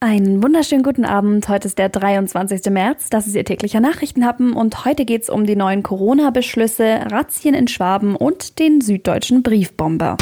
[0.00, 1.48] Einen wunderschönen guten Abend.
[1.48, 2.70] Heute ist der 23.
[2.70, 3.08] März.
[3.08, 7.66] Das ist Ihr täglicher Nachrichtenhappen und heute geht es um die neuen Corona-Beschlüsse, Razzien in
[7.66, 10.18] Schwaben und den süddeutschen Briefbomber.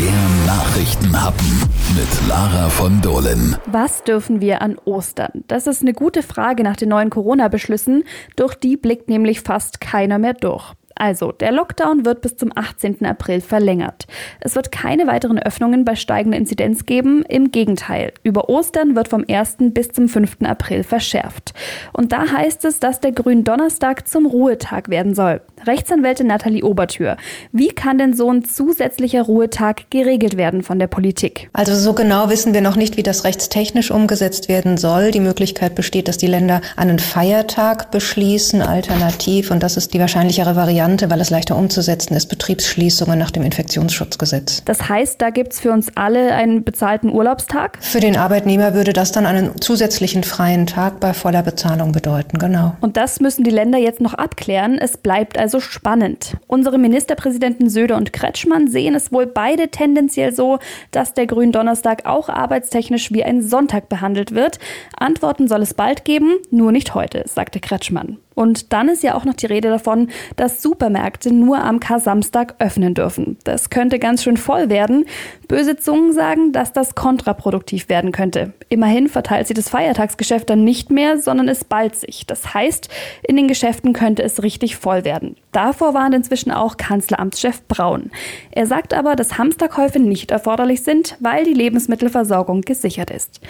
[0.00, 1.46] Der Nachrichtenhappen
[1.94, 3.54] mit Lara von Dohlen.
[3.66, 5.44] Was dürfen wir an Ostern?
[5.46, 8.04] Das ist eine gute Frage nach den neuen Corona-Beschlüssen.
[8.34, 10.72] Durch die blickt nämlich fast keiner mehr durch.
[10.98, 13.06] Also, der Lockdown wird bis zum 18.
[13.06, 14.08] April verlängert.
[14.40, 17.24] Es wird keine weiteren Öffnungen bei steigender Inzidenz geben.
[17.28, 19.58] Im Gegenteil, über Ostern wird vom 1.
[19.60, 20.38] bis zum 5.
[20.42, 21.54] April verschärft.
[21.92, 25.40] Und da heißt es, dass der Gründonnerstag zum Ruhetag werden soll.
[25.66, 27.16] Rechtsanwältin Nathalie Obertür.
[27.52, 31.48] Wie kann denn so ein zusätzlicher Ruhetag geregelt werden von der Politik?
[31.52, 35.10] Also so genau wissen wir noch nicht, wie das rechtstechnisch umgesetzt werden soll.
[35.10, 40.56] Die Möglichkeit besteht, dass die Länder einen Feiertag beschließen, alternativ, und das ist die wahrscheinlichere
[40.56, 44.62] Variante, weil es leichter umzusetzen ist, Betriebsschließungen nach dem Infektionsschutzgesetz.
[44.64, 47.78] Das heißt, da gibt es für uns alle einen bezahlten Urlaubstag?
[47.80, 52.76] Für den Arbeitnehmer würde das dann einen zusätzlichen freien Tag bei voller Bezahlung bedeuten, genau.
[52.80, 54.78] Und das müssen die Länder jetzt noch abklären.
[54.78, 56.36] Es bleibt also spannend.
[56.46, 60.58] Unsere Ministerpräsidenten Söder und Kretschmann sehen es wohl beide tendenziell so,
[60.90, 64.58] dass der Gründonnerstag auch arbeitstechnisch wie ein Sonntag behandelt wird.
[64.96, 68.18] Antworten soll es bald geben, nur nicht heute, sagte Kretschmann.
[68.38, 72.94] Und dann ist ja auch noch die Rede davon, dass Supermärkte nur am Kar-Samstag öffnen
[72.94, 73.36] dürfen.
[73.42, 75.06] Das könnte ganz schön voll werden.
[75.48, 78.52] Böse Zungen sagen, dass das kontraproduktiv werden könnte.
[78.68, 82.26] Immerhin verteilt sich das Feiertagsgeschäft dann nicht mehr, sondern es ballt sich.
[82.26, 82.88] Das heißt,
[83.24, 85.34] in den Geschäften könnte es richtig voll werden.
[85.50, 88.12] Davor warnt inzwischen auch Kanzleramtschef Braun.
[88.52, 93.40] Er sagt aber, dass Hamsterkäufe nicht erforderlich sind, weil die Lebensmittelversorgung gesichert ist.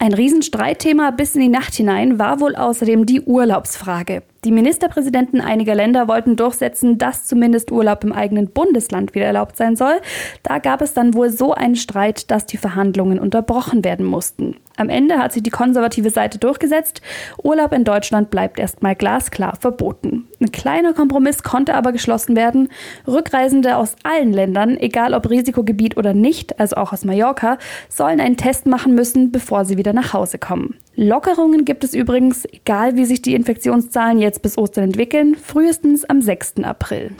[0.00, 4.22] Ein Riesenstreitthema bis in die Nacht hinein war wohl außerdem die Urlaubsfrage.
[4.44, 9.74] Die Ministerpräsidenten einiger Länder wollten durchsetzen, dass zumindest Urlaub im eigenen Bundesland wieder erlaubt sein
[9.74, 10.00] soll.
[10.44, 14.54] Da gab es dann wohl so einen Streit, dass die Verhandlungen unterbrochen werden mussten.
[14.78, 17.02] Am Ende hat sich die konservative Seite durchgesetzt.
[17.42, 20.28] Urlaub in Deutschland bleibt erstmal glasklar verboten.
[20.40, 22.68] Ein kleiner Kompromiss konnte aber geschlossen werden.
[23.06, 28.36] Rückreisende aus allen Ländern, egal ob Risikogebiet oder nicht, also auch aus Mallorca, sollen einen
[28.36, 30.76] Test machen müssen, bevor sie wieder nach Hause kommen.
[30.94, 36.22] Lockerungen gibt es übrigens, egal wie sich die Infektionszahlen jetzt bis Ostern entwickeln, frühestens am
[36.22, 36.62] 6.
[36.62, 37.10] April.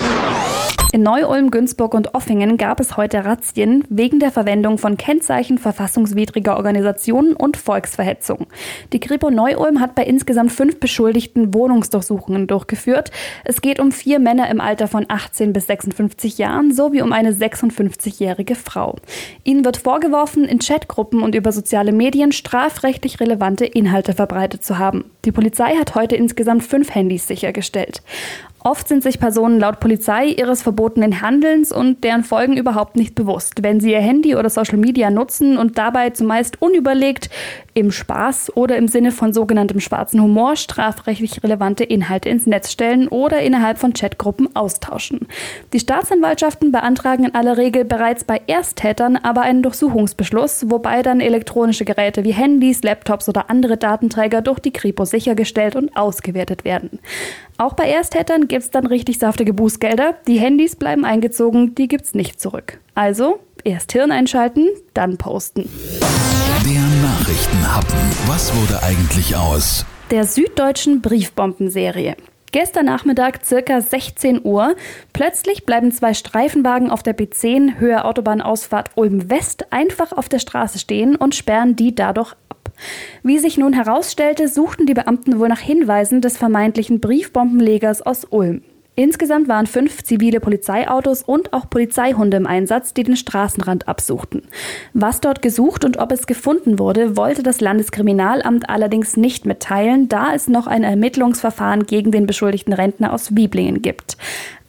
[0.90, 6.56] In Neu-Ulm, Günzburg und Offingen gab es heute Razzien wegen der Verwendung von Kennzeichen verfassungswidriger
[6.56, 8.46] Organisationen und Volksverhetzung.
[8.94, 13.10] Die Kripo Neu-Ulm hat bei insgesamt fünf Beschuldigten Wohnungsdurchsuchungen durchgeführt.
[13.44, 17.32] Es geht um vier Männer im Alter von 18 bis 56 Jahren sowie um eine
[17.32, 18.96] 56-jährige Frau.
[19.44, 25.04] Ihnen wird vorgeworfen, in Chatgruppen und über soziale Medien strafrechtlich relevante Inhalte verbreitet zu haben.
[25.26, 28.02] Die Polizei hat heute insgesamt fünf Handys sichergestellt.
[28.68, 33.62] Oft sind sich Personen laut Polizei ihres verbotenen Handelns und deren Folgen überhaupt nicht bewusst,
[33.62, 37.30] wenn sie ihr Handy oder Social Media nutzen und dabei zumeist unüberlegt,
[37.78, 43.09] im Spaß oder im Sinne von sogenanntem schwarzen Humor strafrechtlich relevante Inhalte ins Netz stellen
[43.09, 45.28] oder innerhalb von Chatgruppen austauschen.
[45.72, 51.84] Die Staatsanwaltschaften beantragen in aller Regel bereits bei Ersttätern aber einen Durchsuchungsbeschluss, wobei dann elektronische
[51.84, 56.99] Geräte wie Handys, Laptops oder andere Datenträger durch die Kripo sichergestellt und ausgewertet werden.
[57.56, 60.15] Auch bei Ersttätern gibt es dann richtig saftige Bußgelder.
[60.27, 62.78] Die Handys bleiben eingezogen, die gibt's nicht zurück.
[62.95, 65.69] Also erst Hirn einschalten, dann posten.
[67.28, 67.99] Der Nachrichtenhappen.
[68.27, 69.84] Was wurde eigentlich aus?
[70.11, 72.16] Der süddeutschen Briefbombenserie.
[72.53, 74.75] Gestern Nachmittag circa 16 Uhr.
[75.12, 80.78] Plötzlich bleiben zwei Streifenwagen auf der B10 Höhe Autobahnausfahrt Ulm West einfach auf der Straße
[80.78, 82.34] stehen und sperren die dadurch
[83.22, 88.62] wie sich nun herausstellte, suchten die Beamten wohl nach Hinweisen des vermeintlichen Briefbombenlegers aus Ulm.
[88.98, 94.42] Insgesamt waren fünf zivile Polizeiautos und auch Polizeihunde im Einsatz, die den Straßenrand absuchten.
[94.92, 100.34] Was dort gesucht und ob es gefunden wurde, wollte das Landeskriminalamt allerdings nicht mitteilen, da
[100.34, 104.16] es noch ein Ermittlungsverfahren gegen den beschuldigten Rentner aus Wieblingen gibt.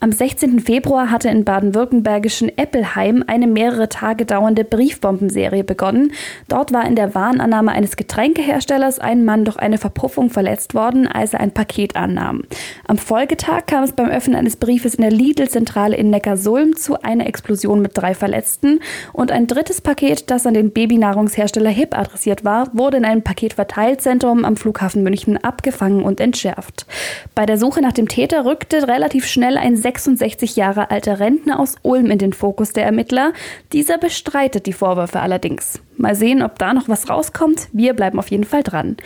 [0.02, 0.60] Am 16.
[0.60, 6.12] Februar hatte in baden-württembergischen Eppelheim eine mehrere Tage dauernde Briefbombenserie begonnen.
[6.48, 11.34] Dort war in der Warnannahme eines Getränkeherstellers ein Mann durch eine Verpuffung verletzt worden, als
[11.34, 12.44] er ein Paket annahm.
[12.86, 17.26] Am Folgetag kam es beim Öffnen eines Briefes in der Lidl-Zentrale in Neckarsulm zu einer
[17.26, 18.80] Explosion mit drei Verletzten
[19.12, 24.46] und ein drittes Paket, das an den Babynahrungshersteller HIP adressiert war, wurde in einem Paketverteilzentrum
[24.46, 26.86] am Flughafen München abgefangen und entschärft.
[27.34, 31.74] Bei der Suche nach dem Täter rückte relativ schnell ein 66 Jahre alter Rentner aus
[31.82, 33.32] Ulm in den Fokus der Ermittler.
[33.72, 35.80] Dieser bestreitet die Vorwürfe allerdings.
[35.96, 37.68] Mal sehen, ob da noch was rauskommt.
[37.72, 38.96] Wir bleiben auf jeden Fall dran.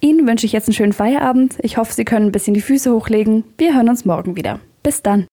[0.00, 1.56] Ihnen wünsche ich jetzt einen schönen Feierabend.
[1.60, 3.44] Ich hoffe, Sie können ein bisschen die Füße hochlegen.
[3.58, 4.60] Wir hören uns morgen wieder.
[4.82, 5.28] Bis dann.